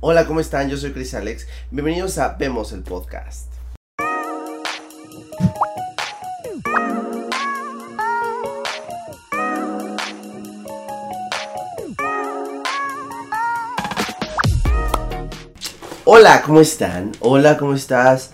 [0.00, 0.68] Hola, ¿cómo están?
[0.68, 1.48] Yo soy Chris Alex.
[1.70, 3.50] Bienvenidos a Vemos el Podcast.
[16.04, 17.12] Hola, ¿cómo están?
[17.20, 18.32] Hola, ¿cómo estás?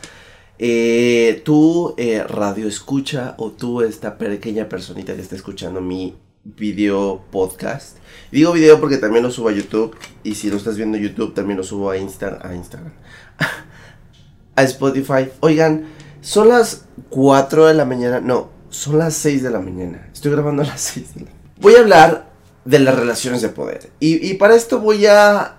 [0.59, 7.25] Eh, tú, eh, radio escucha, o tú, esta pequeña personita que está escuchando mi video
[7.31, 7.99] podcast.
[8.31, 9.97] Digo video porque también lo subo a YouTube.
[10.23, 12.93] Y si lo estás viendo en YouTube, también lo subo a, Insta a Instagram.
[14.57, 15.31] a Spotify.
[15.41, 15.87] Oigan,
[16.21, 18.21] son las 4 de la mañana.
[18.21, 20.09] No, son las 6 de la mañana.
[20.13, 22.31] Estoy grabando a las 6 de la Voy a hablar
[22.65, 23.91] de las relaciones de poder.
[24.01, 25.57] Y, y para esto voy a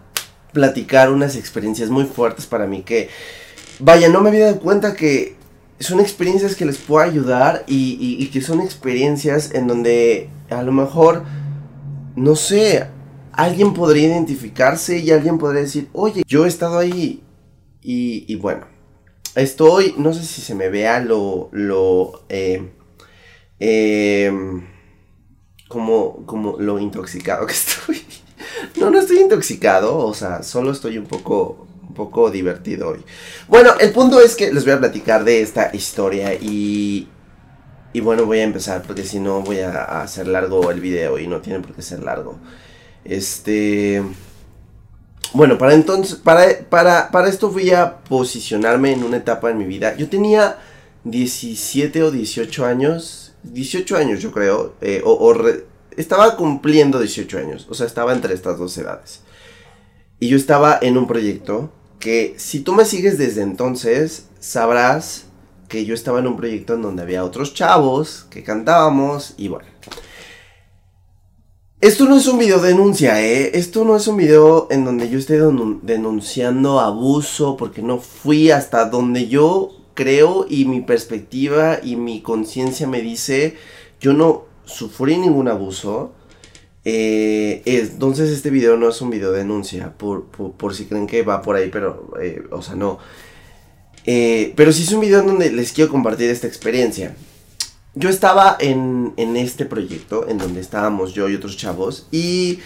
[0.52, 3.10] platicar unas experiencias muy fuertes para mí que,
[3.80, 5.36] vaya, no me había dado cuenta que
[5.84, 11.24] son experiencias que les puedo ayudar y, que son experiencias en donde a lo mejor,
[12.16, 12.88] no sé,
[13.32, 17.24] alguien podría identificarse y alguien podría decir, oye, yo he estado ahí
[17.82, 18.66] y, y bueno,
[19.36, 22.72] estoy, no sé si se me vea lo, lo, eh,
[23.60, 24.68] em,
[25.68, 28.02] como, como lo intoxicado que estoy.
[28.80, 33.04] No, no estoy intoxicado, o sea, solo estoy un poco, un poco divertido hoy.
[33.48, 37.08] Bueno, el punto es que les voy a platicar de esta historia y,
[37.94, 41.28] y bueno, voy a empezar porque si no voy a hacer largo el video y
[41.28, 42.40] no tiene por qué ser largo.
[43.06, 44.04] Este...
[45.34, 49.66] Bueno, para entonces, para, para, para esto voy a posicionarme en una etapa en mi
[49.66, 49.96] vida.
[49.96, 50.60] Yo tenía
[51.06, 55.36] 17 o 18 años, 18 años yo creo, eh, o
[55.98, 59.22] estaba cumpliendo 18 años, o sea, estaba entre estas dos edades.
[60.20, 61.72] Y yo estaba en un proyecto
[62.04, 65.24] que si tú me sigues desde entonces, sabrás
[65.70, 69.70] que yo estaba en un proyecto en donde había otros chavos que cantábamos y bueno.
[71.80, 73.58] Esto no es un video denuncia, ¿eh?
[73.58, 75.40] Esto no es un video en donde yo esté
[75.82, 82.86] denunciando abuso porque no fui hasta donde yo creo y mi perspectiva y mi conciencia
[82.86, 83.56] me dice,
[84.02, 86.12] yo no sufrí ningún abuso.
[86.86, 90.28] Eh, entonces este video no es un video de denuncia, por,
[90.76, 93.00] si creen que va por ahí, pero, eh, o sea, no.
[94.06, 97.16] Eh, pero sí es un video en donde les quiero compartir esta experiencia.
[97.96, 102.60] Yo estaba en, en este proyecto, en donde estábamos yo y otros chavos, y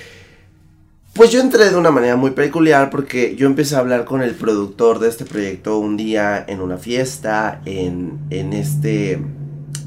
[1.13, 4.35] pues yo entré de una manera muy peculiar porque yo empecé a hablar con el
[4.35, 9.19] productor de este proyecto un día en una fiesta, en, en este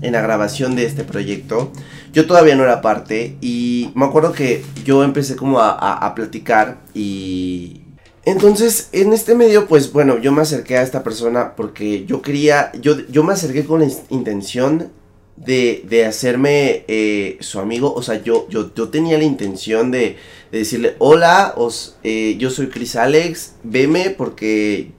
[0.02, 1.72] en la grabación de este proyecto.
[2.12, 7.82] Yo todavía no era parte y me acuerdo que yo empecé como a, platicar y...
[8.26, 12.70] Entonces, en este medio, pues bueno, yo me acerqué a esta persona porque yo quería,
[12.78, 14.90] yo, yo me acerqué con la intención
[15.36, 20.18] de, de hacerme eh, su amigo, o sea, yo, yo, yo tenía la intención de,
[20.52, 24.90] decirle, hola, os, eh, yo soy Chris Alex, veme porque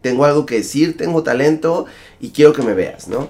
[0.00, 1.86] tengo algo que decir, tengo talento
[2.20, 3.28] y quiero que me veas, ¿no?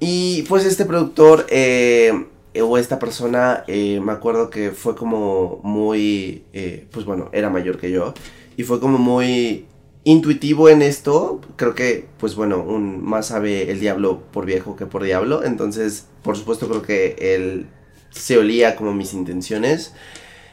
[0.00, 2.24] Y pues este productor eh,
[2.58, 7.78] o esta persona, eh, me acuerdo que fue como muy, eh, pues bueno, era mayor
[7.78, 8.14] que yo.
[8.56, 9.66] Y fue como muy
[10.04, 11.42] intuitivo en esto.
[11.56, 15.44] Creo que, pues bueno, un, más sabe el diablo por viejo que por diablo.
[15.44, 17.66] Entonces, por supuesto, creo que él
[18.10, 19.92] se olía como mis intenciones.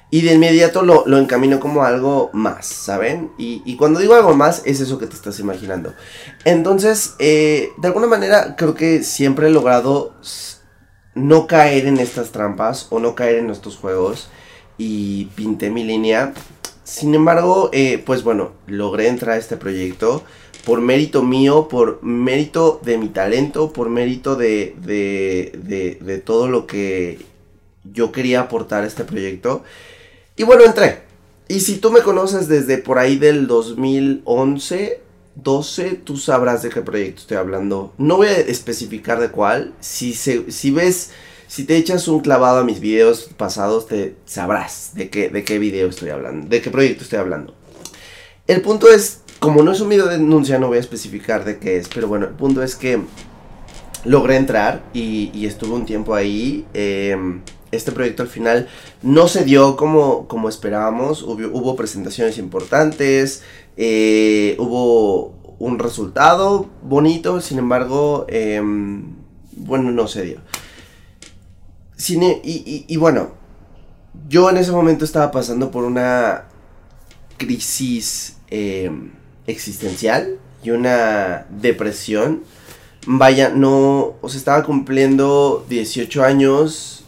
[0.10, 3.32] Y de inmediato lo, lo encamino como algo más, ¿saben?
[3.38, 5.94] Y, cuando digo algo más, es eso que te estás imaginando.
[6.46, 10.14] Entonces, eh, de alguna manera, creo que siempre he logrado
[11.14, 14.30] no caer en estas trampas o no caer en estos juegos.
[14.78, 16.34] Y pinté mi línea.
[16.86, 20.24] Sin embargo, eh, pues bueno, logré entrar a este proyecto
[20.64, 26.48] por mérito mío, por mérito de mi talento, por mérito de, de, de, de todo
[26.48, 27.26] lo que
[27.84, 29.64] yo quería aportar a este proyecto.
[30.38, 31.02] Y bueno, entré.
[31.48, 35.02] Y si tú me conoces desde por ahí del 2011,
[35.36, 37.94] 12, tú sabrás de qué proyecto estoy hablando.
[37.98, 39.74] No voy a especificar de cuál.
[39.80, 41.10] Si, si ves,
[41.48, 45.58] si te echas un clavado a mis videos pasados, te sabrás de qué, de qué
[45.58, 47.56] video estoy hablando, de qué proyecto estoy hablando.
[48.46, 51.58] El punto es, como no es un video de denuncia, no voy a especificar de
[51.58, 53.02] qué es, pero bueno, el punto es que
[54.06, 56.66] logré entrar y, y estuve un tiempo ahí.
[56.76, 57.18] Eh,
[57.72, 58.68] este proyecto al final
[59.02, 61.24] no se dio como, como esperábamos.
[61.24, 63.44] Hubo, presentaciones importantes,
[63.76, 69.16] eh, hubo un resultado bonito, sin embargo, em,
[69.52, 70.42] bueno, no se dio.
[71.96, 73.32] Cine, y, bueno,
[74.30, 76.46] yo en ese momento estaba pasando por una
[77.38, 79.12] crisis em,
[79.48, 82.44] existencial y una depresión.
[83.08, 87.07] Vaya, no, o sea, estaba cumpliendo 18 años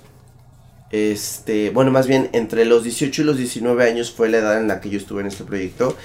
[0.92, 4.68] Este, bueno, más bien entre los 18 y los 19 años fue la edad en
[4.68, 5.96] la que yo estuve en este proyecto.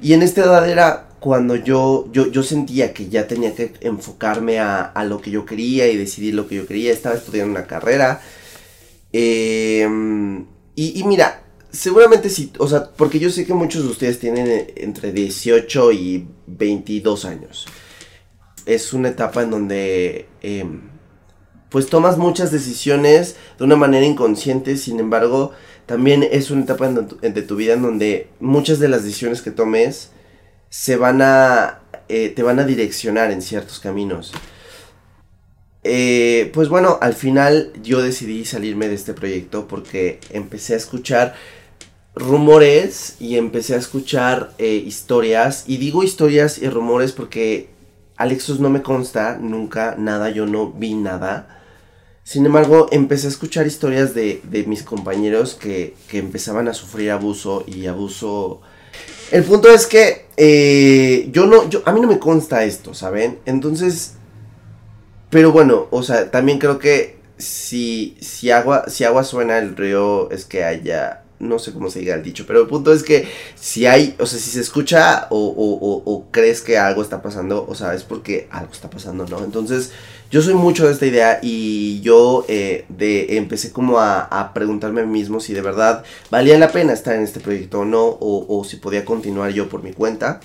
[0.00, 4.58] Y en esta edad era cuando yo, yo, yo sentía que ya tenía que enfocarme
[4.58, 6.92] a, a, lo que yo quería y decidir lo que yo quería.
[6.92, 8.20] Estaba estudiando una carrera.
[9.12, 9.88] Eh,
[10.74, 14.48] y, y, mira, seguramente sí, o sea, porque yo sé que muchos de ustedes tienen
[14.48, 17.66] eh, entre 18 y 22 años.
[18.66, 20.26] Es una etapa en donde...
[20.42, 20.64] Eh,
[21.74, 25.50] pues tomas muchas decisiones de una manera inconsciente, sin embargo,
[25.86, 30.12] también es una etapa de tu vida en donde muchas de las decisiones que tomes
[30.68, 34.32] se van a, eh, te van a direccionar en ciertos caminos.
[35.82, 41.34] Eh, pues bueno, al final yo decidí salirme de este proyecto porque empecé a escuchar
[42.14, 45.64] rumores y empecé a escuchar eh, historias.
[45.66, 47.70] Y digo historias y rumores porque
[48.16, 51.62] Alexos no me consta nunca nada, yo no vi nada.
[52.24, 57.10] Sin embargo, empecé a escuchar historias de, de mis compañeros que, que, empezaban a sufrir
[57.10, 58.62] abuso y abuso...
[59.30, 63.40] El punto es que eh, yo no, yo, a mí no me consta esto, ¿saben?
[63.44, 64.14] Entonces,
[65.28, 70.30] pero bueno, o sea, también creo que si, si, agua, si agua suena el río
[70.30, 73.28] es que haya no sé cómo se diga el dicho, pero el punto es que
[73.54, 77.66] si hay, o sea, si se escucha o, o, o, crees que algo está pasando,
[77.68, 79.44] o sea, es porque algo está pasando, ¿no?
[79.44, 79.92] Entonces,
[80.34, 85.12] yo soy mucho de esta idea y yo eh, empecé como a, preguntarme a mí
[85.12, 88.64] mismo si de verdad valía la pena estar en este proyecto o no, o, o
[88.64, 90.40] si podía continuar yo por mi cuenta.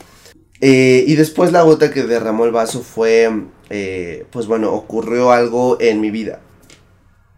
[0.61, 3.31] Eh, y después la gota que derramó el vaso fue,
[3.71, 6.39] eh, pues bueno, ocurrió algo en mi vida.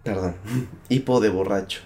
[0.03, 0.35] Perdón,
[0.89, 1.79] hipo de borracho.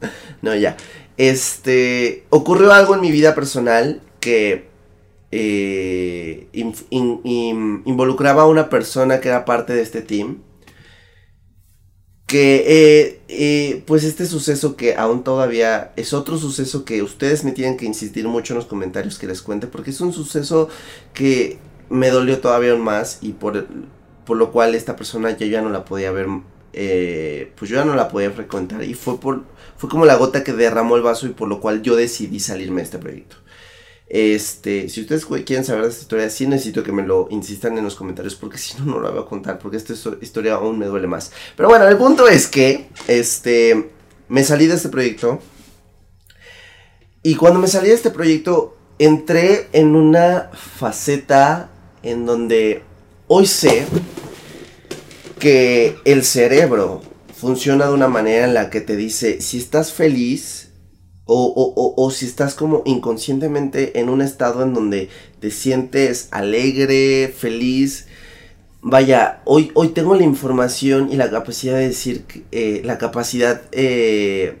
[0.40, 0.76] no, ya.
[1.16, 4.69] Este, ocurrió algo en mi vida personal que
[5.32, 10.38] eh, involucraba a una persona que era parte de este team.
[12.26, 17.50] Que eh, eh, pues este suceso que aún todavía es otro suceso que ustedes me
[17.50, 20.68] tienen que insistir mucho en los comentarios que les cuente porque es un suceso
[21.12, 23.66] que me dolió todavía aún más y por,
[24.24, 26.28] por lo cual esta persona yo ya no la podía ver
[26.72, 29.42] eh, pues yo ya no la podía frecuentar y fue por
[29.76, 32.76] fue como la gota que derramó el vaso y por lo cual yo decidí salirme
[32.76, 33.36] de este proyecto.
[34.12, 37.84] Este, si ustedes quieren saber de esta historia, sí necesito que me lo insistan en
[37.84, 40.86] los comentarios porque si no, no la voy a contar porque esta historia aún me
[40.86, 41.30] duele más.
[41.56, 43.90] Pero bueno, el punto es que, este,
[44.26, 45.38] me salí de este proyecto
[47.22, 51.70] y cuando me salí de este proyecto entré en una faceta
[52.02, 52.82] en donde
[53.28, 53.86] hoy sé
[55.38, 57.00] que el cerebro
[57.36, 60.69] funciona de una manera en la que te dice si estás feliz
[61.32, 68.06] o, si estás como inconscientemente en un estado en donde te sientes alegre, feliz.
[68.82, 74.58] Vaya, hoy, hoy tengo la información y la capacidad de decir, eh, la capacidad eh,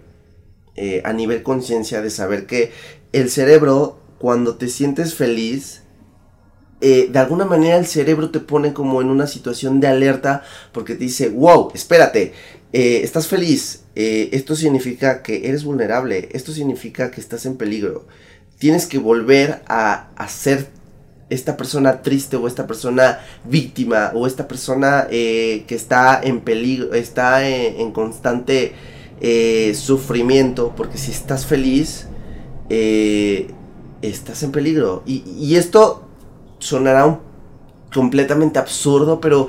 [0.76, 2.72] eh, a nivel conciencia de saber que
[3.12, 5.82] el cerebro, cuando te sientes feliz,
[6.80, 11.04] de alguna manera el cerebro te pone como en una situación de alerta porque te
[11.04, 12.32] dice, wow, espérate,
[12.72, 18.06] estás feliz, eh, esto significa que eres vulnerable, esto significa que estás en peligro.
[18.58, 20.68] Tienes que volver a, ser
[21.28, 26.94] esta persona triste o esta persona víctima o esta persona eh, que está en peligro,
[26.94, 28.72] está en, constante
[29.20, 32.06] eh, sufrimiento, porque si estás feliz,
[32.68, 35.02] estás en peligro.
[35.06, 36.08] Y esto
[36.58, 37.18] sonará
[37.92, 39.48] completamente absurdo, pero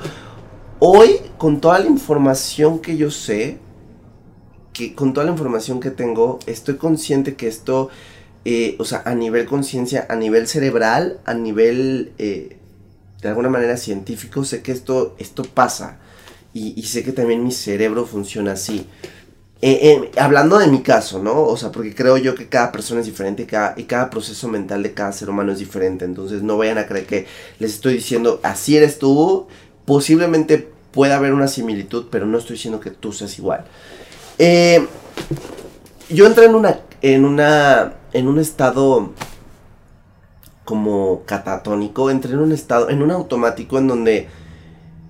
[0.78, 3.58] hoy, con toda la información que yo sé,
[4.72, 7.90] que con toda la información que tengo, estoy consciente que esto,
[8.44, 12.56] eh, o sea, a nivel conciencia, a nivel cerebral, a nivel, eh,
[13.20, 15.98] de alguna manera científico, sé que esto, esto pasa.
[16.54, 18.86] Y, sé que también mi cerebro funciona así.
[19.62, 21.44] Eh, hablando de mi caso, ¿no?
[21.44, 24.82] O sea, porque creo yo que cada persona es diferente cada, y cada proceso mental
[24.82, 26.04] de cada ser humano es diferente.
[26.04, 27.26] Entonces no vayan a creer que
[27.58, 29.46] les estoy diciendo, así eres tú.
[29.86, 33.64] Posiblemente pueda haber una similitud, pero no estoy diciendo que tú seas igual.
[34.38, 34.86] Eh,
[36.08, 39.12] yo entré en una, en una, en un estado
[40.64, 44.28] como catatónico, entré en un estado, en un automático en donde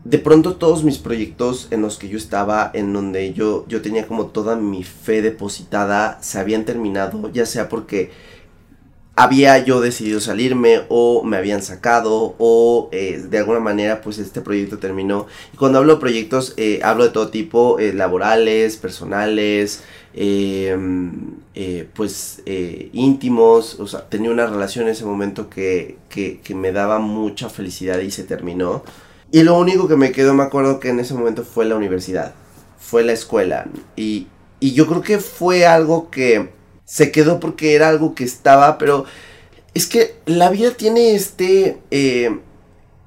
[0.05, 4.07] de pronto todos mis proyectos en los que yo estaba, en donde yo, yo tenía
[4.09, 8.11] como toda mi fe depositada, se habían terminado, ya sea porque
[9.15, 14.41] había yo decidido salirme o me habían sacado o eh, de alguna manera pues este
[14.41, 15.27] proyecto terminó.
[15.53, 19.83] Y cuando hablo de proyectos eh, hablo de todo tipo, eh, laborales, personales,
[20.15, 21.13] em,
[21.95, 22.43] pues
[22.93, 27.49] íntimos, o sea, tenía una relación en ese momento que, que, que me daba mucha
[27.49, 28.85] felicidad y se terminó.
[29.31, 32.35] Y lo único que me quedó, me acuerdo que en ese momento fue la universidad,
[32.79, 33.67] fue la escuela
[33.97, 34.27] y
[34.63, 36.51] y yo creo que fue algo que
[36.93, 39.07] se quedó porque era algo que estaba, pero
[39.73, 42.39] es que la vida tiene este, eh,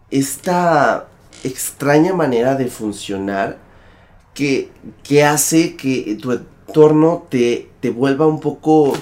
[0.10, 1.08] esta
[1.44, 3.60] extraña manera de funcionar
[4.34, 4.72] que,
[5.04, 8.94] que hace que tu entorno te, te vuelva un poco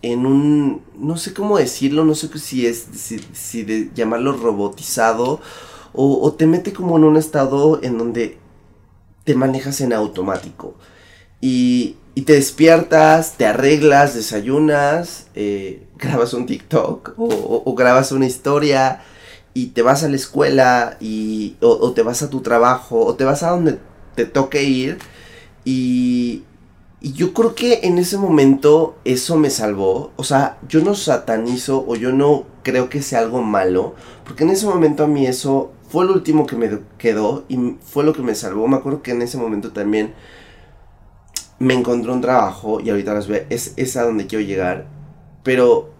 [0.00, 2.86] en un, no sé cómo decirlo, no sé si es,
[3.34, 5.42] si, de llamarlo robotizado,
[5.92, 8.38] o, o, te mete como en un estado en donde
[9.24, 10.74] te manejas en automático.
[11.42, 18.26] Y, y te despiertas, te arreglas, desayunas, eh, grabas un TikTok o, o, grabas una
[18.26, 19.02] historia
[19.52, 23.14] y te vas a la escuela y, o, o, te vas a tu trabajo o
[23.14, 23.78] te vas a donde
[24.14, 24.98] te toque ir
[25.66, 26.42] y,
[27.02, 30.12] y yo creo que en ese momento eso me salvó.
[30.16, 33.94] O sea, yo no satanizo o yo no creo que sea algo malo.
[34.24, 38.04] Porque en ese momento a mí eso fue lo último que me quedó y fue
[38.04, 38.66] lo que me salvó.
[38.68, 40.14] Me acuerdo que en ese momento también
[41.58, 43.44] me encontré un trabajo y ahorita las veo.
[43.50, 44.86] Es, es a donde quiero llegar.
[45.42, 45.90] Pero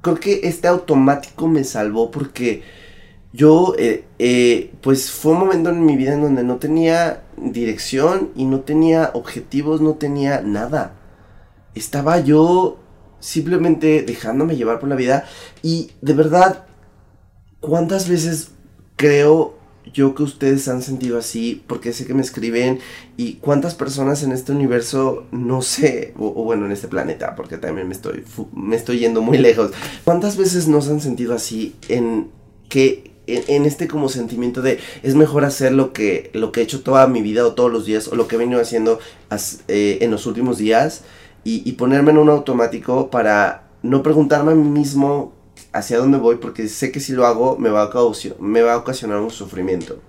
[0.00, 2.62] creo que este automático me salvó porque
[3.32, 8.30] yo, eh, eh, pues fue un momento en mi vida en donde no tenía dirección
[8.34, 10.94] y no tenía objetivos, no tenía nada.
[11.74, 12.78] Estaba yo
[13.20, 15.26] simplemente dejándome llevar por la vida
[15.62, 16.64] y de verdad,
[17.60, 18.50] ¿cuántas veces
[18.96, 19.59] creo
[19.92, 21.62] yo que ustedes han sentido así?
[21.66, 22.80] Porque sé que me escriben
[23.16, 27.88] y cuántas personas en este universo, no sé, o, bueno, en este planeta, porque también
[27.88, 29.72] me estoy, me estoy yendo muy lejos.
[30.04, 32.28] ¿Cuántas veces nos han sentido así en
[32.68, 36.82] que en, este como sentimiento de es mejor hacer lo que, lo que he hecho
[36.82, 38.98] toda mi vida o todos los días o lo que he venido haciendo
[39.68, 41.02] eh, en los últimos días
[41.44, 45.32] y, ponerme en un automático para no preguntarme a mí mismo
[45.72, 50.00] hacia dónde voy porque sé que si lo hago me va a, ocasionar un sufrimiento.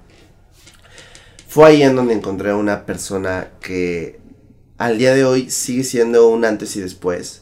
[1.48, 4.20] Fue ahí en donde encontré a una persona que
[4.78, 7.42] al día de hoy sigue siendo un antes y después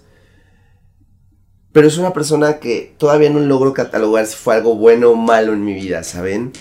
[1.71, 5.53] pero es una persona que todavía no logro catalogar si fue algo bueno o malo
[5.53, 6.51] en mi vida, ¿saben?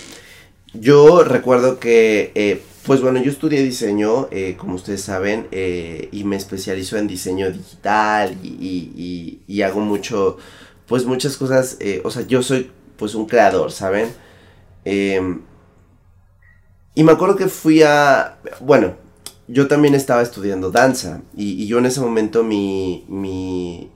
[0.73, 6.25] Yo recuerdo que, eh, pues bueno, yo estudié diseño, eh, como ustedes saben, eh, y
[6.25, 10.37] me especializo en diseño digital y, hago mucho,
[10.89, 14.09] pues muchas cosas, o sea, yo soy pues un creador, ¿saben?
[14.83, 15.41] Em,
[16.95, 18.95] y me acuerdo que fui a, bueno,
[19.47, 23.89] yo también estaba estudiando danza y, yo en ese momento mi, mi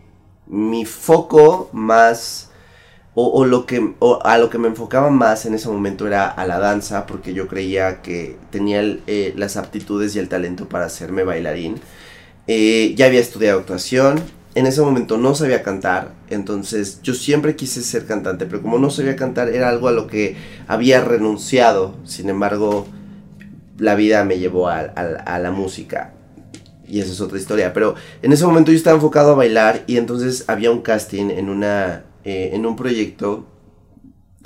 [0.48, 2.50] mi foco más
[3.16, 6.58] o, lo que a lo que me enfocaba más en ese momento era a la
[6.58, 11.76] danza porque yo creía que tenía eh, las aptitudes y el talento para hacerme bailarín
[12.48, 14.20] eh, ya había estudiado actuación
[14.56, 18.90] en ese momento no sabía cantar entonces yo siempre quise ser cantante pero como no
[18.90, 20.36] sabía cantar era algo a lo que
[20.68, 22.88] había renunciado sin embargo
[23.78, 26.14] la vida me llevó a la música
[26.88, 27.74] y esa es otra historia.
[27.74, 31.50] Pero en ese momento yo estaba enfocado a bailar y entonces había un casting en
[31.50, 33.48] una eh, en un proyecto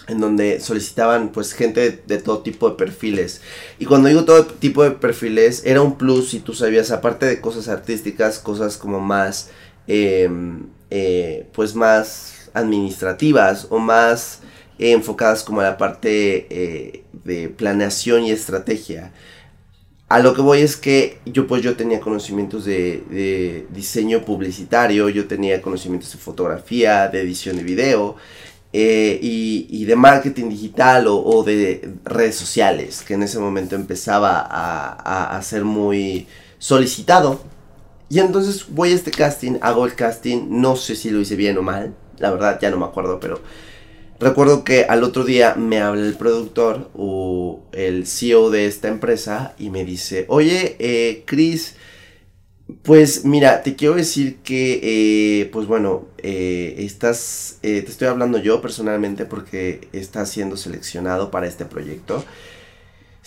[0.07, 3.41] en donde solicitaban pues gente de, todo tipo de perfiles.
[3.79, 7.41] Y cuando digo todo tipo de perfiles, era un plus si tú sabías, aparte de
[7.41, 9.49] cosas artísticas, cosas como más,
[9.87, 14.41] em, eh, pues más administrativas o más
[14.79, 19.11] enfocadas como a la parte eh, de planeación y estrategia.
[20.09, 25.27] A lo que voy es que yo pues yo tenía conocimientos de, diseño publicitario, yo
[25.27, 28.15] tenía conocimientos de fotografía, de edición de video
[28.71, 35.37] eh, y, de marketing digital o, de redes sociales, que en ese momento empezaba a,
[35.37, 36.25] a, ser muy
[36.57, 37.41] solicitado.
[38.09, 41.57] Y entonces voy a este casting, hago el casting, no sé si lo hice bien
[41.57, 43.41] o mal, la verdad ya no me acuerdo, pero
[44.19, 49.53] Recuerdo que al otro día me habla el productor o el CEO de esta empresa
[49.59, 51.75] y me dice, oye, eh, Chris,
[52.81, 54.79] pues mira, te quiero decir que,
[55.41, 61.45] eh, pues bueno, eh, estás, te estoy hablando yo personalmente porque estás siendo seleccionado para
[61.45, 62.25] este proyecto.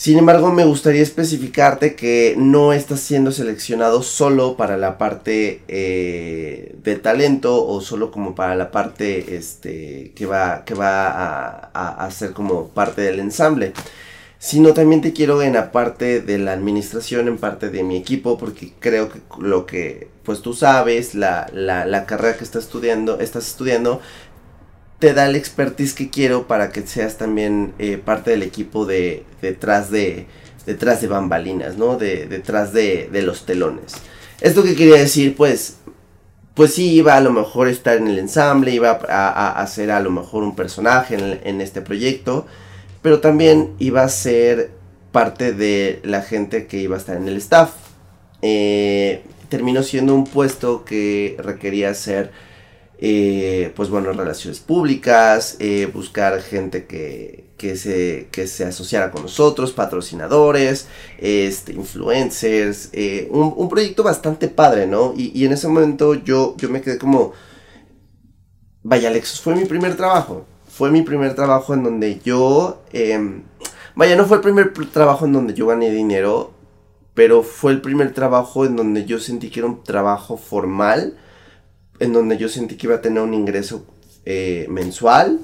[0.00, 6.74] Sin embargo, me gustaría especificarte que no estás siendo seleccionado solo para la parte eh,
[6.82, 12.10] de talento o solo como para la parte este, que va, que va a, a,
[12.12, 13.74] ser como parte del ensamble
[14.38, 18.38] sino también te quiero en la parte de la administración, en parte de mi equipo,
[18.38, 23.20] porque creo que lo que pues tú sabes, la, la, la carrera que estás estudiando,
[23.20, 24.00] estás estudiando,
[25.00, 29.24] te da el expertise que quiero para que seas también eh, parte del equipo de
[29.42, 30.26] detrás de
[30.66, 31.96] detrás de bambalinas, ¿no?
[31.96, 33.94] De, detrás de, los telones.
[34.40, 35.76] Esto que quería decir, pues,
[36.54, 40.10] pues sí, iba a lo mejor estar en el ensamble, iba a, hacer a lo
[40.10, 42.46] mejor un personaje en, este proyecto,
[43.02, 44.70] pero también iba a ser
[45.12, 47.72] parte de la gente que iba a estar en el staff.
[48.42, 52.30] Eh, terminó siendo un puesto que requería hacer,
[53.02, 59.22] eh, pues bueno, relaciones públicas, eh, buscar gente que, que, se, que se asociara con
[59.22, 65.14] nosotros, patrocinadores, este, influencers, eh, un, un, proyecto bastante padre, ¿no?
[65.16, 67.32] Y, y, en ese momento yo, yo me quedé como,
[68.82, 73.18] vaya, Alexos, fue mi primer trabajo, fue mi primer trabajo en donde yo, eh,
[73.94, 76.52] vaya, no fue el primer trabajo en donde yo gané dinero,
[77.14, 81.16] pero fue el primer trabajo en donde yo sentí que era un trabajo formal,
[82.00, 83.86] en donde yo sentí que iba a tener un ingreso
[84.24, 85.40] eh, mensual.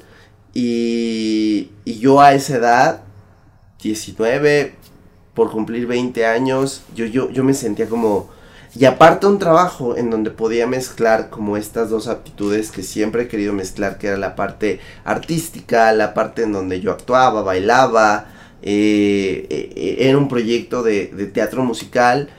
[0.53, 3.03] Y, yo a esa edad,
[3.83, 4.75] 19,
[5.35, 8.35] por cumplir 20 años, yo, yo, yo me sentía como...
[8.75, 13.29] Y aparte un trabajo en donde podía mezclar como estas dos aptitudes que siempre he
[13.29, 18.27] querido mezclar, que era la parte artística, la parte en donde yo actuaba, bailaba,
[18.69, 22.31] eh, eh, era un proyecto de, teatro musical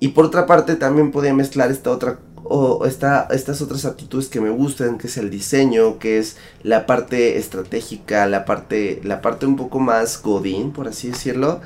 [0.00, 4.40] y por otra parte también podía mezclar esta otra o esta, estas otras actitudes que
[4.40, 9.46] me gustan, que es el diseño, que es la parte estratégica, la parte, la parte
[9.46, 11.60] un poco más godín, por así decirlo.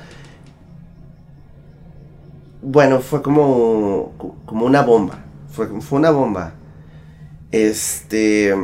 [2.62, 4.12] Bueno, fue como,
[4.46, 6.54] como una bomba, fue, fue una bomba.
[7.50, 8.54] Este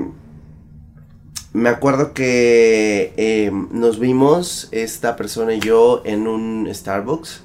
[1.54, 7.44] me acuerdo que eh, nos vimos, esta persona y yo, en un Starbucks.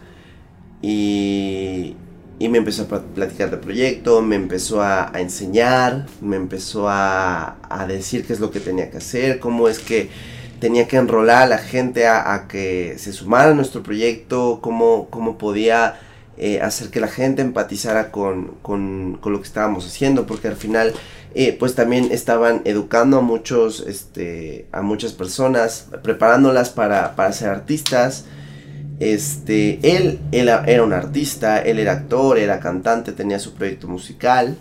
[0.82, 1.96] Y,
[2.40, 8.26] y me empezó a platicar del proyecto, me empezó a, enseñar, me empezó a, decir
[8.26, 10.10] qué es lo que tenía que hacer, cómo es que
[10.60, 15.38] tenía que enrolar a la gente a, que se sumara a nuestro proyecto, cómo, cómo
[15.38, 16.00] podía
[16.38, 20.56] eh, hacer que la gente empatizara con, con, con, lo que estábamos haciendo, porque al
[20.56, 20.94] final
[21.36, 27.50] eh, pues también estaban educando a muchos, este, a muchas personas, preparándolas para, para ser
[27.50, 28.26] artistas.
[29.00, 34.58] Este, él, él, era un artista, él era actor, era cantante, tenía su proyecto musical.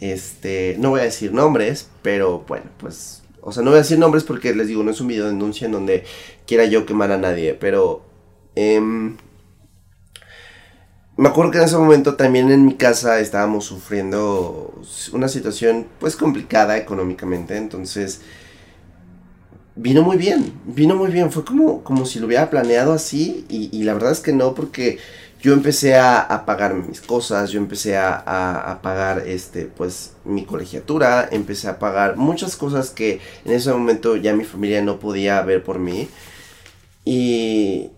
[0.00, 3.98] Este, no voy a decir nombres, pero bueno, pues, o sea, no voy a decir
[3.98, 6.04] nombres porque les digo, no es un video de denuncia en donde
[6.46, 8.02] quiera yo quemar a nadie, pero
[8.56, 8.80] eh,
[11.20, 14.72] me acuerdo que en ese momento también en mi casa estábamos sufriendo
[15.12, 18.22] una situación pues complicada económicamente, entonces
[19.80, 23.82] vino muy bien, vino muy bien, fue como, como si lo hubiera planeado así y,
[23.82, 24.98] la verdad es que no porque
[25.40, 30.12] yo empecé a, a pagar mis cosas, yo empecé a, a, a, pagar este pues
[30.24, 34.98] mi colegiatura, empecé a pagar muchas cosas que en ese momento ya mi familia no
[34.98, 36.08] podía ver por mí.
[37.04, 37.90] Y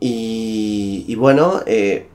[0.00, 2.08] y, y bueno, eh,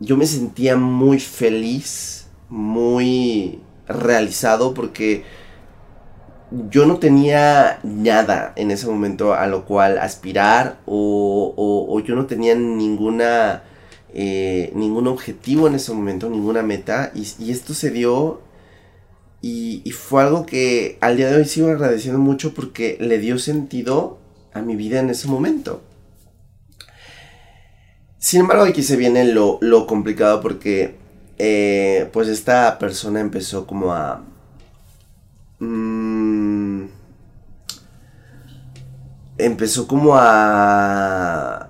[0.00, 5.24] yo me sentía muy feliz, muy realizado porque
[6.50, 12.26] yo no tenía nada en ese momento a lo cual aspirar o, o, yo no
[12.26, 13.62] tenía ninguna
[14.12, 18.40] eh, ningún objetivo en ese momento, ninguna meta y, esto se dio
[19.40, 24.18] y, fue algo que al día de hoy sigo agradeciendo mucho porque le dio sentido
[24.52, 25.82] a mi vida en ese momento.
[28.18, 30.96] Sin embargo, aquí se viene lo, lo complicado porque
[31.38, 34.24] eh, pues esta persona empezó como a...
[35.60, 36.09] Mmm,
[39.44, 41.68] empezó como a...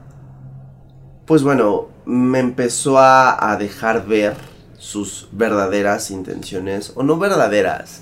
[1.26, 4.34] Pues bueno, me empezó a, a dejar ver
[4.78, 8.00] sus verdaderas intenciones, o no verdaderas,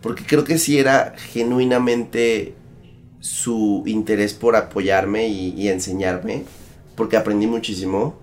[0.00, 2.54] porque creo que sí era genuinamente
[3.20, 6.44] su interés por apoyarme y, enseñarme
[6.96, 8.18] porque aprendí muchísimo.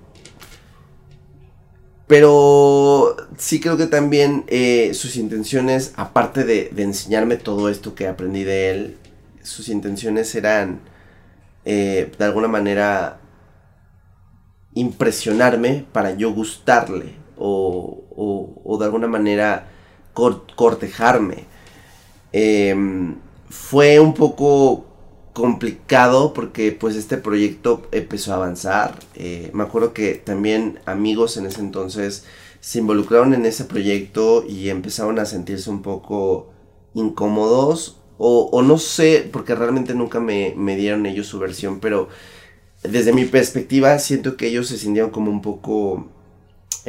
[2.08, 8.08] Pero sí creo que también eh, sus intenciones, aparte de, de, enseñarme todo esto que
[8.08, 8.98] aprendí de él,
[9.48, 10.82] sus intenciones eran
[11.66, 13.20] eh, de alguna manera
[14.74, 19.68] impresionarme para yo gustarle o, o, o de alguna manera
[20.14, 21.46] cortejarme.
[22.34, 22.76] Eh,
[23.50, 24.86] fue un poco
[25.34, 29.00] complicado porque pues este proyecto empezó a avanzar.
[29.16, 32.26] Eh, me acuerdo que también amigos en ese entonces
[32.60, 36.50] se involucraron en ese proyecto y empezaron a sentirse un poco
[36.96, 42.10] incómodos o, no sé, porque realmente nunca me, me, dieron ellos su versión, pero
[42.84, 46.08] desde mi perspectiva siento que ellos se sintieron como un poco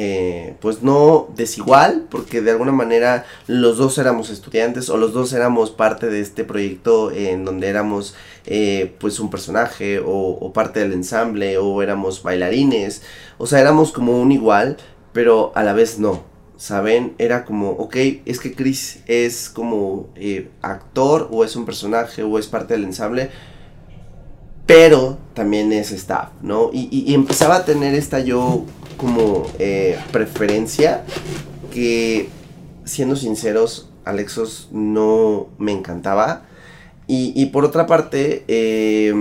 [0.01, 5.33] eh, pues no desigual, porque de alguna manera los dos éramos estudiantes o los dos
[5.33, 8.15] éramos parte de este proyecto en donde éramos
[8.47, 13.03] eh, pues un personaje o, o, parte del ensamble o éramos bailarines,
[13.39, 14.77] o sea, éramos como un igual,
[15.13, 16.28] pero a la vez no.
[16.59, 17.15] ¿Saben?
[17.19, 22.37] Era como, ok, es que Chris es como eh, actor o es un personaje o
[22.37, 23.31] es parte del ensamble,
[24.67, 26.71] pero también es staff, ¿no?
[26.73, 28.65] Y, empezaba a tener esta yo
[28.97, 31.05] como eh, preferencia
[31.73, 32.29] que,
[32.85, 36.43] siendo sinceros, Alexos no me encantaba.
[37.07, 39.15] Y, y por otra parte, eh,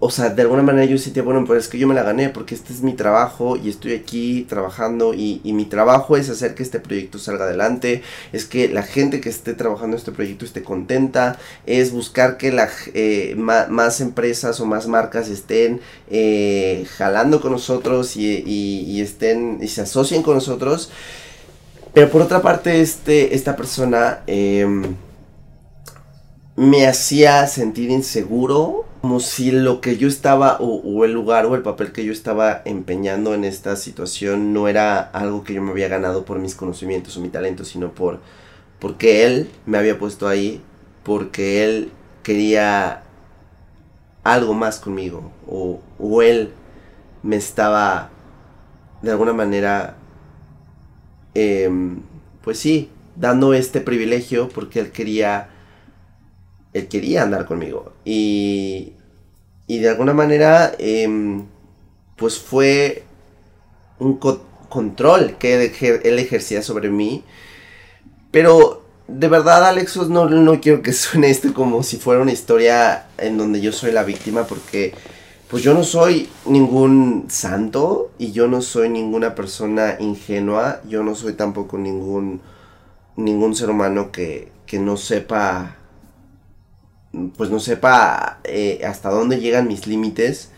[0.00, 2.28] o sea, de alguna manera yo sentía, bueno, pues es que yo me la gané
[2.28, 6.62] porque este es mi trabajo y estoy aquí trabajando y, mi trabajo es hacer que
[6.64, 8.02] este proyecto salga adelante,
[8.32, 12.50] es que la gente que esté trabajando en este proyecto esté contenta, es buscar que
[12.52, 15.80] la, eh, más empresas o más marcas estén
[16.10, 20.90] eh, jalando con nosotros y, estén y se asocien con nosotros.
[21.94, 24.96] Pero por otra parte, este, esta persona em,
[26.56, 31.62] me hacía sentir inseguro como si lo que yo estaba o, el lugar o el
[31.62, 35.88] papel que yo estaba empeñando en esta situación no era algo que yo me había
[35.88, 38.20] ganado por mis conocimientos o mi talento, sino por
[38.78, 40.62] porque él me había puesto ahí,
[41.02, 41.90] porque él
[42.22, 43.02] quería
[44.22, 46.52] algo más conmigo o, o él
[47.22, 48.10] me estaba
[49.02, 49.96] de alguna manera
[51.34, 52.00] em,
[52.42, 55.50] pues sí, dando este privilegio porque él quería
[56.74, 57.92] él quería andar conmigo.
[58.04, 58.92] Y,
[59.66, 61.46] y de alguna manera, em,
[62.16, 63.04] pues fue
[63.98, 64.18] un
[64.68, 65.72] control que
[66.04, 67.24] él ejercía sobre mí.
[68.30, 73.06] Pero de verdad, Alexos, no, no quiero que suene esto como si fuera una historia
[73.18, 74.94] en donde yo soy la víctima, porque
[75.48, 81.14] pues yo no soy ningún santo y yo no soy ninguna persona ingenua, yo no
[81.14, 82.40] soy tampoco ningún,
[83.16, 85.76] ningún ser humano que, que no sepa
[87.36, 90.50] pues no sepa eh, hasta dónde llegan mis límites.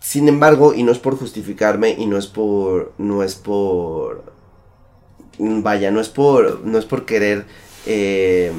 [0.00, 4.24] Sin embargo, y no es por justificarme y no es por no es por
[5.38, 7.44] vaya, no es por no es por querer
[7.86, 8.52] eh,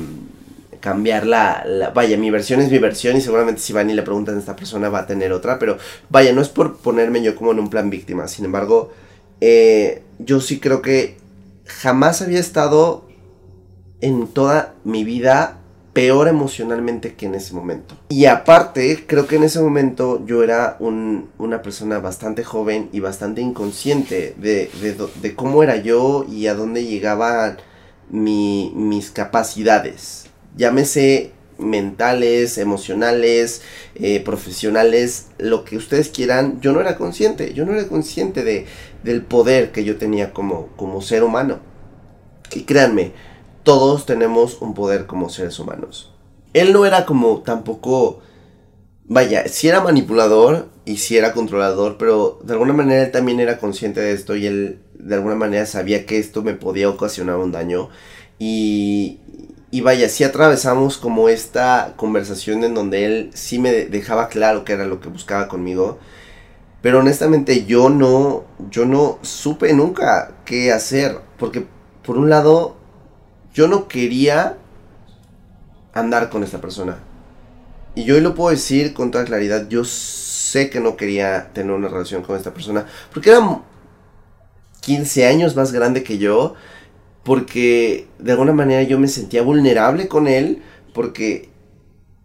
[0.79, 4.36] cambiar la, vaya, mi versión es mi versión y seguramente si van y le preguntan
[4.36, 5.77] a esta persona va a tener otra, pero
[6.10, 8.91] vaya, no es por ponerme yo como en un plan víctima, sin embargo,
[9.41, 11.17] eh, yo sí creo que
[11.65, 13.05] jamás había estado
[14.01, 15.57] en toda mi vida
[15.97, 17.97] peor emocionalmente que en ese momento.
[18.10, 23.41] Y aparte, creo que en ese momento yo era una persona bastante joven y bastante
[23.41, 27.57] inconsciente de, cómo era yo y a dónde llegaban
[28.12, 30.27] mis capacidades.
[30.55, 33.63] Llámese mentales, emocionales,
[33.95, 38.67] eh, profesionales, lo que ustedes quieran, yo no era consciente, yo no era consciente de,
[39.03, 41.57] del poder que yo tenía como, como ser humano.
[42.53, 43.13] Y créanme,
[43.67, 46.13] todos tenemos un poder como seres humanos.
[46.53, 48.21] Él no era como tampoco,
[49.03, 53.58] vaya, si era manipulador y si era controlador, pero de alguna manera él también era
[53.58, 57.51] consciente de esto y él de alguna manera sabía que esto me podía ocasionar un
[57.51, 57.89] daño.
[58.39, 59.19] Y,
[59.69, 64.71] y vaya, si atravesamos como esta conversación en donde él sí me dejaba claro que
[64.71, 65.99] era lo que buscaba conmigo.
[66.82, 71.17] Pero honestamente yo no, yo no supe nunca qué hacer.
[71.38, 71.65] Porque
[72.06, 72.77] por un lado
[73.58, 74.56] yo no quería
[75.91, 77.00] andar con esta persona.
[77.96, 81.72] Y yo hoy lo puedo decir con toda claridad, yo sé que no quería tener
[81.72, 83.63] una relación con esta persona, porque era
[84.82, 86.54] 15 años más grande que yo,
[87.24, 90.62] porque de alguna manera yo me sentía vulnerable con él,
[90.93, 91.50] porque,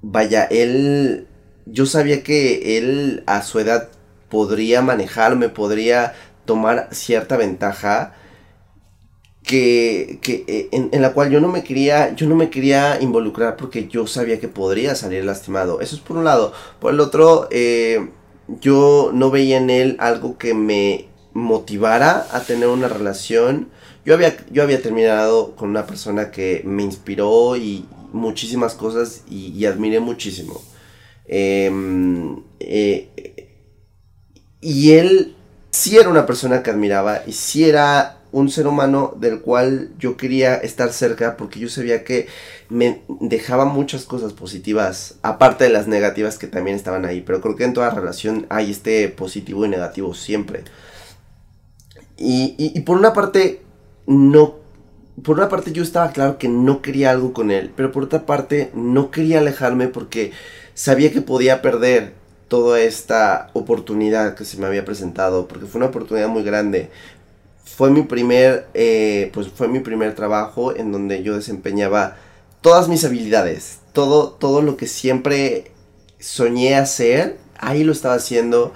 [0.03, 1.29] vaya, él,
[1.65, 3.89] yo sabía que él a su edad
[4.29, 6.13] podría manejarme, podría
[6.45, 8.17] tomar cierta ventaja,
[9.43, 13.89] que, eh, en, la cual yo no me quería yo no me quería involucrar porque
[13.89, 15.81] yo sabía que podría salir lastimado.
[15.81, 16.53] Eso es por un lado.
[16.81, 18.09] Por el otro eh,
[18.61, 23.69] yo no veía en él algo que me motivara a tener una relación.
[24.05, 29.65] Yo había yo había terminado con una persona que me inspiró y muchísimas cosas y,
[29.65, 30.61] admiré muchísimo.
[31.27, 33.09] Em, eh,
[34.61, 35.35] y él
[35.71, 40.17] sí era una persona que admiraba y sí era un ser humano del cual yo
[40.17, 42.27] quería estar cerca porque yo sabía que
[42.71, 47.57] me dejaba muchas cosas positivas, aparte de las negativas que también estaban ahí, pero creo
[47.57, 50.65] que en toda relación hay este positivo y negativo siempre.
[52.17, 53.63] Y, por una parte,
[54.07, 54.55] no,
[55.23, 58.25] por una parte yo estaba claro que no quería algo con él, pero por otra
[58.27, 60.33] parte no quería alejarme porque
[60.73, 62.15] sabía que podía perder
[62.49, 66.91] toda esta oportunidad que se me había presentado, porque fue una oportunidad muy grande
[67.77, 72.17] fue mi primer, eh, pues fue mi primer trabajo en donde yo desempeñaba
[72.61, 75.73] todas mis habilidades, todo, todo lo que siempre
[76.19, 78.73] soñé hacer, ahí lo estaba haciendo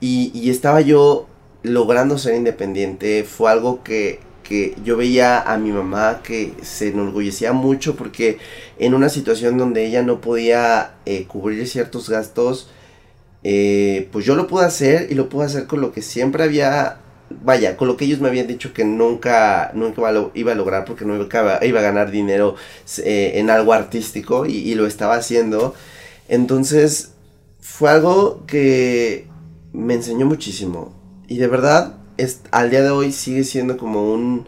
[0.00, 1.26] y, estaba yo
[1.62, 7.52] logrando ser independiente, fue algo que, que yo veía a mi mamá que se enorgullecía
[7.52, 8.38] mucho porque
[8.78, 12.68] en una situación donde ella no podía eh, cubrir ciertos gastos,
[13.42, 16.98] eh, pues yo lo pude hacer y lo pude hacer con lo que siempre había,
[17.42, 20.02] vaya, con lo que ellos me habían dicho que nunca, nunca
[20.34, 22.56] iba a lograr porque no iba, a ganar dinero
[22.98, 25.74] eh, en algo artístico y, y lo estaba haciendo.
[26.28, 27.12] Entonces
[27.60, 29.26] fue algo que
[29.72, 30.92] me enseñó muchísimo
[31.28, 34.46] y de verdad es, al día de hoy sigue siendo como un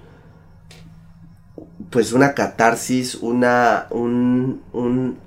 [1.90, 5.18] pues una catarsis, una un, un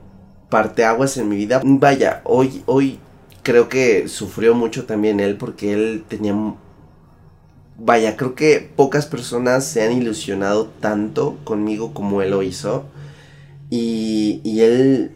[0.50, 1.62] parteaguas en mi vida.
[1.64, 3.00] Vaya, hoy hoy
[3.44, 6.36] creo que sufrió mucho también él porque él tenía...
[7.82, 12.86] Vaya, creo que pocas personas se han ilusionado tanto conmigo como él lo hizo.
[13.70, 15.12] Y, y él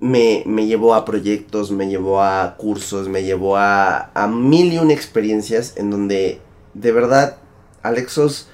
[0.00, 4.78] me, me, llevó a proyectos, me llevó a cursos, me llevó a, a mil y
[4.78, 6.40] una experiencias en donde
[6.74, 7.38] de verdad,
[7.82, 8.48] Alexos,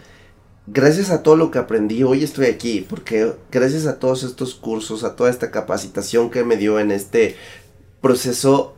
[0.67, 5.05] gracias a todo lo que aprendí, hoy estoy aquí, porque gracias a todos estos cursos,
[5.05, 7.37] a toda esta capacitación que me dio en este
[8.01, 8.75] proceso,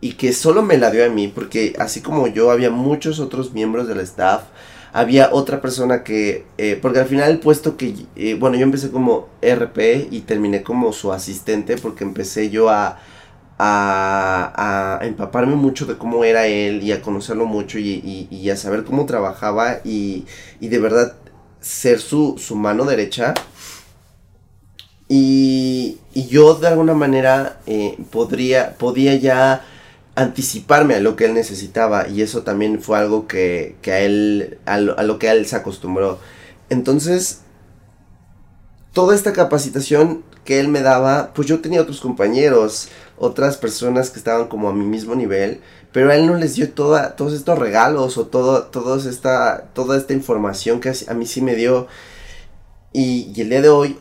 [0.00, 3.52] y que solo me la dio a mí, porque así como yo, había muchos otros
[3.52, 4.44] miembros del staff,
[4.92, 8.90] había otra persona que, eh, porque al final el puesto que, eh, bueno, yo empecé
[8.90, 12.98] como RP y terminé como su asistente, porque empecé yo a,
[13.58, 18.56] a, a empaparme mucho de cómo era él y a conocerlo mucho y, y, a
[18.56, 20.24] saber cómo trabajaba y,
[20.60, 21.16] y de verdad
[21.60, 23.34] ser su, su mano derecha.
[25.08, 29.62] Y, y, yo de alguna manera eh, podría, podía ya
[30.20, 34.58] anticiparme a lo que él necesitaba y eso también fue algo que, que a él,
[34.66, 36.18] a lo, que él se acostumbró.
[36.68, 37.40] Entonces,
[38.92, 44.18] toda esta capacitación que él me daba, pues yo tenía otros compañeros, otras personas que
[44.18, 45.60] estaban como a mi mismo nivel,
[45.92, 49.96] pero a él no les dio toda, todos estos regalos o todo, todos esta, toda
[49.96, 51.88] esta información que a mí sí me dio.
[52.92, 53.98] Y, y el día de hoy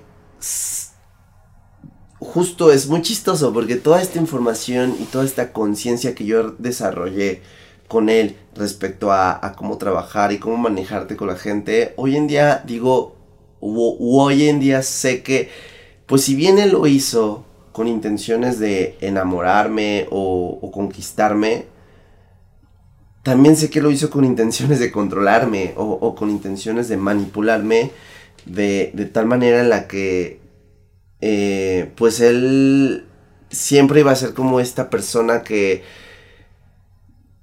[2.19, 7.41] justo es muy chistoso porque toda esta información y toda esta conciencia que yo desarrollé
[7.87, 12.63] con él respecto a, cómo trabajar y cómo manejarte con la gente, hoy en día
[12.65, 13.15] digo,
[13.59, 15.49] hoy en día sé que,
[16.05, 21.65] pues si bien él lo hizo con intenciones de enamorarme o, conquistarme,
[23.23, 27.91] también sé que lo hizo con intenciones de controlarme o, con intenciones de manipularme
[28.45, 30.39] de, de tal manera en la que
[31.21, 33.05] eh, pues él
[33.49, 35.83] siempre iba a ser como esta persona que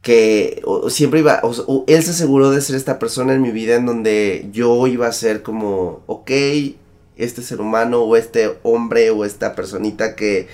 [0.07, 1.43] que siempre iba,
[1.89, 5.13] él se aseguró de ser esta persona en mi vida en donde yo iba a
[5.13, 6.31] ser como, ok,
[7.17, 10.47] este ser humano o este hombre o esta personita que,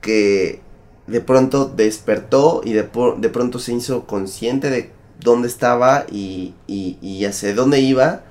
[0.00, 0.60] que
[1.06, 4.88] de pronto despertó y de, de pronto se hizo consciente de
[5.20, 8.22] dónde estaba y, y, y hacia dónde iba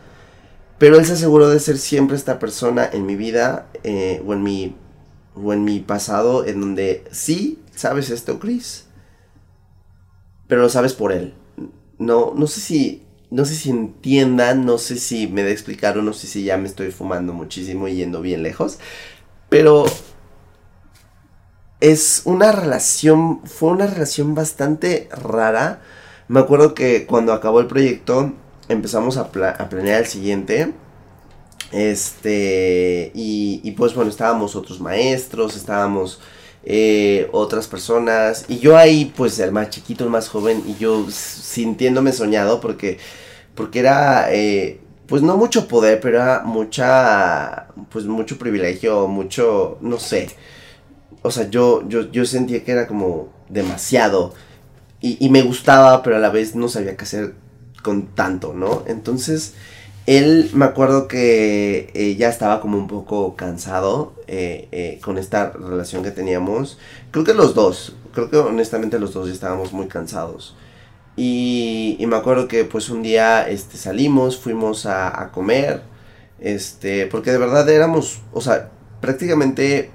[0.78, 4.44] pero él se aseguró de ser siempre esta persona en mi vida eh, o, en
[4.44, 4.76] mi,
[5.36, 8.86] o en mi pasado en donde sí, sabes esto, Chris,
[10.48, 11.34] pero lo sabes por él.
[12.00, 16.02] No, no sé si, no sé si entiendan, no sé si me de explicar o
[16.02, 18.80] no sé si ya me estoy fumando muchísimo y yendo bien lejos,
[19.50, 19.86] pero
[21.80, 25.82] es una relación, fue una relación bastante rara.
[26.30, 28.34] Me acuerdo que cuando acabó el proyecto,
[28.70, 30.74] empezamos a, planear el siguiente.
[31.72, 36.20] Este, y, pues bueno, estábamos otros maestros, estábamos
[36.66, 41.06] eh, otras personas, y yo ahí, pues el más chiquito, el más joven, y yo
[41.10, 43.00] sintiéndome soñado porque,
[43.56, 50.00] porque era, eh, pues no mucho poder, pero era mucha, pues mucho privilegio, mucho, no
[50.00, 50.30] sé.
[51.24, 54.34] O sea, yo, yo, yo sentía que era como demasiado.
[55.02, 57.34] Y, y me gustaba, pero a la vez no sabía qué hacer
[57.84, 58.84] con tanto, ¿no?
[58.88, 59.54] Entonces,
[60.08, 65.52] él me acuerdo que eh, ya estaba como un poco cansado eh, eh, con esta
[65.52, 66.80] relación que teníamos.
[67.12, 70.56] Creo que los dos, creo que honestamente los dos ya estábamos muy cansados.
[71.16, 75.84] Y, me acuerdo que pues un día este, salimos, fuimos a, a comer,
[76.40, 79.92] este, porque de verdad éramos, o sea, prácticamente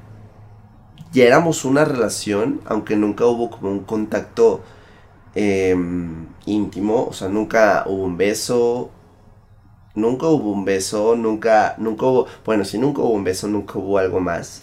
[1.13, 4.63] ya éramos una relación, aunque nunca hubo como un contacto
[5.41, 8.91] Em, íntimo, o sea, nunca hubo un beso,
[9.95, 13.99] nunca hubo un beso, nunca, nunca hubo, bueno, si nunca hubo un beso, nunca hubo
[13.99, 14.63] algo más.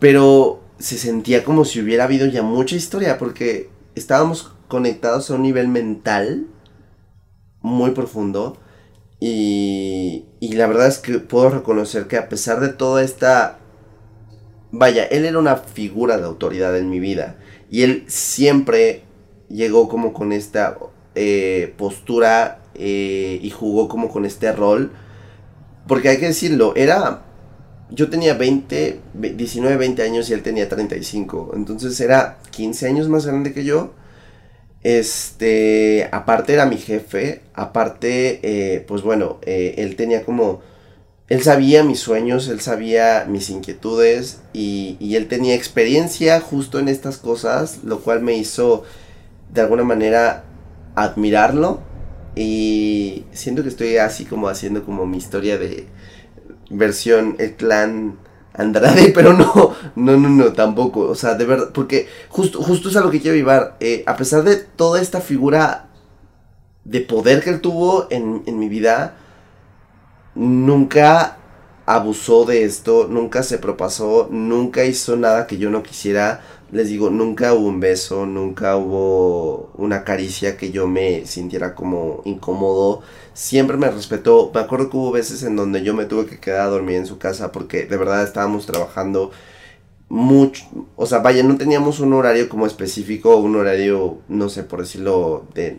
[0.00, 5.42] Pero se sentía como si hubiera habido ya mucha historia, porque estábamos conectados a un
[5.42, 6.46] nivel mental
[7.60, 8.58] muy profundo.
[9.20, 13.58] Y, y la verdad es que puedo reconocer que a pesar de toda esta...
[14.70, 17.36] Vaya, él era una figura de autoridad en mi vida.
[17.70, 19.04] Y él siempre
[19.54, 20.78] llegó como con esta
[21.14, 24.92] eh, postura eh, y jugó como con este rol.
[25.86, 27.22] Porque hay que decirlo, era...
[27.90, 31.52] Yo tenía 20, 19, 20 años y él tenía 35.
[31.54, 33.92] Entonces era 15 años más grande que yo.
[34.82, 37.42] Este, aparte era mi jefe.
[37.52, 40.60] Aparte, eh, pues bueno, él tenía como...
[41.28, 46.88] Él sabía mis sueños, él sabía mis inquietudes y, y él tenía experiencia justo en
[46.88, 48.84] estas cosas, lo cual me hizo
[49.54, 50.44] de alguna manera
[50.94, 51.80] admirarlo
[52.36, 55.86] y siento que estoy así como haciendo como mi historia de
[56.70, 58.18] versión el clan
[58.52, 62.96] Andrade, pero no, no, no, no, tampoco, o sea, de verdad, porque justo, justo es
[62.96, 65.88] a lo que quiero llevar, eh, a pesar de toda esta figura
[66.84, 69.16] de poder que él tuvo en, en mi vida,
[70.34, 71.38] nunca
[71.86, 76.40] abusó de esto, nunca se propasó, nunca hizo nada que yo no quisiera,
[76.74, 82.20] les digo, nunca hubo un beso, nunca hubo una caricia que yo me sintiera como
[82.24, 83.02] incómodo.
[83.32, 84.50] Siempre me respetó.
[84.52, 87.06] Me acuerdo que hubo veces en donde yo me tuve que quedar a dormir en
[87.06, 89.30] su casa porque de verdad estábamos trabajando
[90.08, 90.64] mucho.
[90.96, 95.46] O sea, vaya, no teníamos un horario como específico, un horario, no sé por decirlo,
[95.54, 95.78] de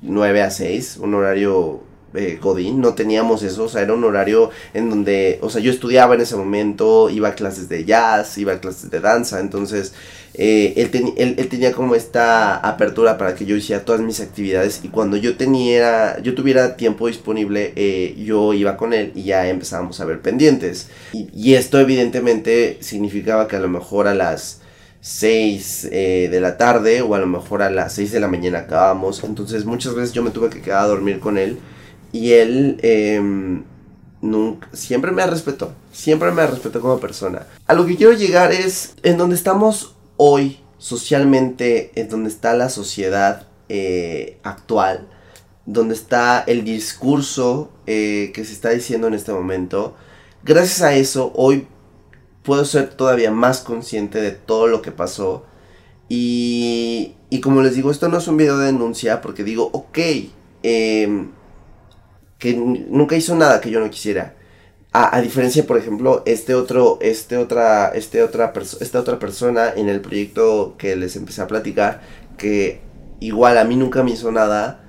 [0.00, 1.82] 9 pues, a 6, un horario
[2.14, 5.70] eh, Godín, no teníamos eso, o sea, era un horario en donde, o sea, yo
[5.70, 9.92] estudiaba en ese momento, iba a clases de jazz, iba a clases de danza, entonces
[10.34, 14.88] eh, él, él, tenía como esta apertura para que yo hiciera todas mis actividades y
[14.88, 20.00] cuando yo tenía, yo tuviera tiempo disponible, eh, yo iba con él y ya empezábamos
[20.00, 20.88] a ver pendientes.
[21.12, 24.62] Y, esto evidentemente significaba que a lo mejor a las
[25.02, 28.60] 6 eh, de la tarde o a lo mejor a las 6 de la mañana
[28.60, 29.22] acabábamos.
[29.22, 31.58] Entonces muchas veces yo me tuve que quedar a dormir con él
[32.12, 32.78] y él...
[32.82, 33.64] Em,
[34.22, 37.46] nunca, siempre me respetó, siempre me respetó como persona.
[37.66, 42.68] A lo que quiero llegar es en donde estamos hoy socialmente es donde está la
[42.68, 45.08] sociedad eh, actual,
[45.64, 49.94] donde está el discurso eh, que se está diciendo en este momento,
[50.42, 51.68] gracias a eso hoy
[52.42, 55.44] puedo ser todavía más consciente de todo lo que pasó.
[56.08, 59.98] Y, y como les digo, esto no es un video de denuncia porque digo, ok,
[60.64, 61.30] em,
[62.42, 64.34] que nunca hizo nada que yo no quisiera.
[64.92, 70.00] A, diferencia, por ejemplo, este otro, este otra, este otra esta otra persona en el
[70.00, 72.00] proyecto que les empecé a platicar,
[72.36, 72.80] que
[73.20, 74.84] igual a mí nunca me hizo nada,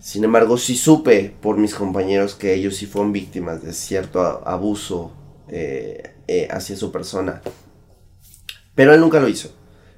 [0.00, 5.12] sin embargo sí supe por mis compañeros que ellos sí fueron víctimas de cierto abuso
[5.48, 7.40] eh, eh, hacia su persona.
[8.74, 9.54] Pero él nunca lo hizo.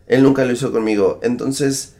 [0.06, 1.20] Él nunca lo hizo conmigo.
[1.22, 1.96] Entonces,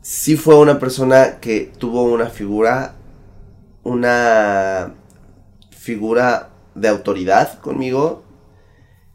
[0.00, 2.96] sí fue una persona que tuvo una figura,
[3.82, 4.94] una
[5.70, 8.22] figura de autoridad conmigo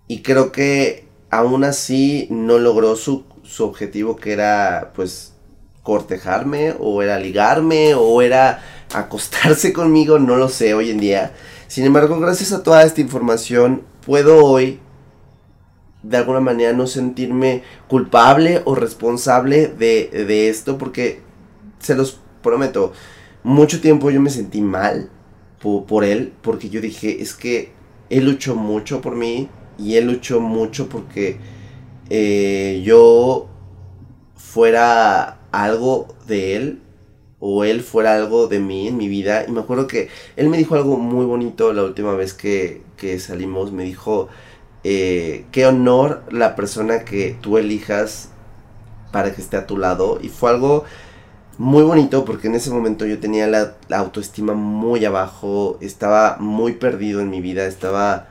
[0.07, 5.33] y creo que aún así no logró su, su objetivo que era pues
[5.83, 8.61] cortejarme o era ligarme o era
[8.93, 11.33] acostarse conmigo, no lo sé hoy en día.
[11.67, 14.79] Sin embargo, gracias a toda esta información puedo hoy
[16.03, 21.21] de alguna manera no sentirme culpable o responsable de, de esto porque
[21.79, 22.93] se los prometo,
[23.47, 25.09] mucho tiempo yo me sentí mal
[25.61, 27.71] por, él, porque yo dije, es que
[28.09, 31.37] él luchó mucho por mí y él luchó mucho porque
[32.09, 33.47] eh, yo
[34.35, 36.81] fuera algo de él
[37.39, 39.45] o él fuera algo de mí en mi vida.
[39.47, 43.17] Y me acuerdo que él me dijo algo muy bonito la última vez que, que
[43.17, 43.71] salimos.
[43.71, 44.27] Me dijo,
[44.83, 48.29] eh, qué honor la persona que tú elijas
[49.11, 50.19] para que esté a tu lado.
[50.21, 50.83] Y fue algo
[51.57, 57.19] muy bonito porque en ese momento yo tenía la, autoestima muy abajo, estaba muy perdido
[57.21, 58.27] en mi vida, estaba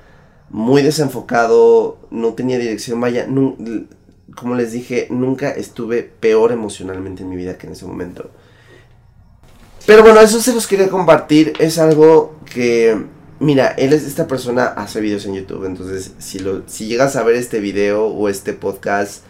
[0.50, 3.26] muy desenfocado, no tenía dirección, vaya,
[4.34, 8.30] como les dije, nunca estuve peor emocionalmente en mi vida que en ese momento.
[9.86, 12.96] Pero bueno, eso se los quería compartir, es algo que,
[13.40, 17.24] mira, él es esta persona, hace videos en YouTube, entonces si, lo, si llegas a
[17.24, 19.24] ver este video o este podcast,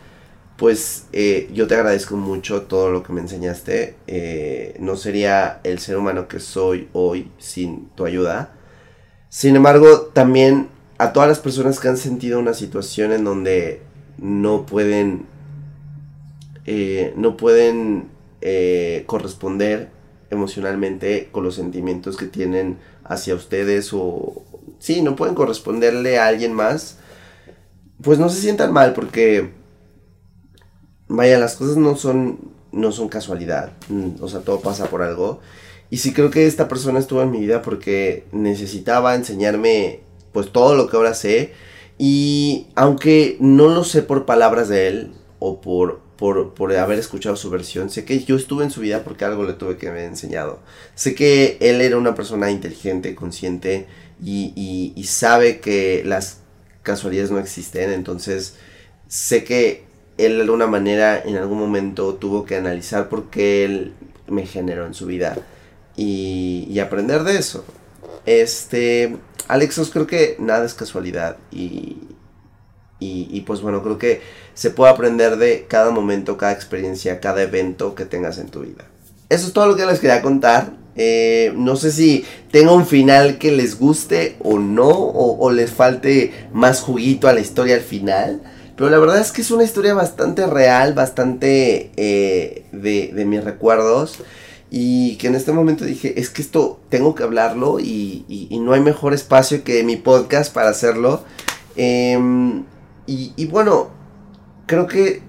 [0.56, 3.96] pues eh, yo te agradezco mucho todo lo que me enseñaste.
[4.06, 8.54] Eh, no sería el ser humano que soy hoy sin tu ayuda.
[9.28, 13.82] Sin embargo, también a todas las personas que han sentido una situación en donde
[14.16, 15.26] no pueden,
[16.64, 18.14] eh, no pueden
[19.06, 19.88] corresponder
[20.30, 24.44] emocionalmente con los sentimientos que tienen hacia ustedes o
[24.78, 26.98] sí, no pueden corresponderle a alguien más,
[28.02, 29.50] pues no se sientan mal porque
[31.08, 32.38] vaya, las cosas no son,
[32.72, 35.40] no son casualidad, mm, o sea, todo pasa por algo.
[35.90, 40.00] Y sí creo que esta persona estuvo en mi vida porque necesitaba enseñarme
[40.32, 41.52] pues todo lo que ahora sé.
[41.98, 47.36] Y aunque no lo sé por palabras de él o por por, por haber escuchado
[47.36, 47.90] su versión.
[47.90, 50.60] Sé que yo estuve en su vida porque algo le tuve que haber enseñado.
[50.94, 53.86] Sé que él era una persona inteligente, consciente
[54.22, 56.38] y, y, sabe que las
[56.82, 57.92] casualidades no existen.
[57.92, 58.54] Entonces
[59.08, 59.84] sé que
[60.18, 63.92] él de alguna manera en algún momento tuvo que analizar por qué él
[64.26, 65.36] me generó en su vida
[65.96, 67.64] y, y aprender de eso.
[68.24, 69.16] Este,
[69.48, 71.96] Alexos, creo que nada es casualidad y,
[72.98, 74.22] y, pues bueno, creo que
[74.54, 78.86] se puede aprender de cada momento, cada experiencia, cada evento que tengas en tu vida.
[79.28, 80.72] Eso es todo lo que les quería contar.
[80.96, 86.32] Eh, no sé si tenga un final que les guste o no, o, les falte
[86.54, 88.40] más juguito a la historia al final.
[88.76, 93.42] Pero la verdad es que es una historia bastante real, bastante eh, de, de, mis
[93.42, 94.18] recuerdos.
[94.70, 98.72] Y que en este momento dije, es que esto tengo que hablarlo y, y no
[98.72, 101.24] hay mejor espacio que mi podcast para hacerlo.
[101.76, 102.18] Eh,
[103.06, 103.90] y, bueno,
[104.66, 105.22] creo que,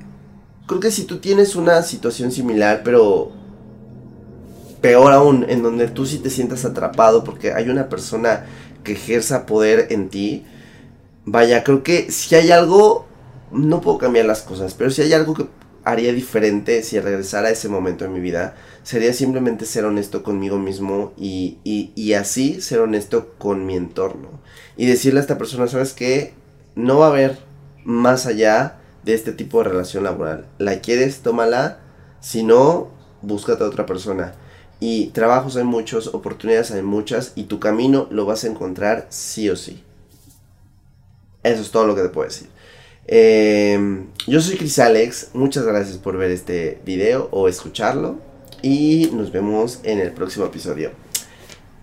[0.66, 3.32] creo que si tú tienes una situación similar, pero
[4.82, 8.46] peor aún, en donde tú sí te sientas atrapado porque hay una persona
[8.84, 10.46] que ejerza poder en ti,
[11.26, 13.06] vaya, creo que si hay algo,
[13.52, 15.48] no puedo cambiar las cosas, pero si hay algo que
[15.84, 20.58] haría diferente si regresara a ese momento en mi vida, sería simplemente ser honesto conmigo
[20.58, 24.42] mismo y, y, y así ser honesto con mi entorno.
[24.76, 26.34] Y decirle a esta persona, ¿sabes qué?
[26.76, 27.40] No va a haber
[27.86, 30.48] más allá de este tipo de relación laboral.
[30.58, 31.80] La quieres, tómala.
[32.20, 32.90] Si no,
[33.22, 34.36] búscate a otra persona.
[34.82, 39.50] Y trabajos hay muchos, oportunidades hay muchas y tu camino lo vas a encontrar sí
[39.50, 39.84] o sí.
[41.44, 42.50] Eso es todo lo que te puedo decir.
[43.08, 48.20] Em, yo soy Chris Alex, muchas gracias por ver este video o escucharlo
[48.62, 50.92] y nos vemos en el próximo episodio.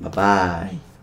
[0.01, 0.94] Bye bye.